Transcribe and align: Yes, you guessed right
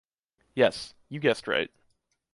Yes, 0.55 0.95
you 1.09 1.19
guessed 1.19 1.45
right 1.47 1.69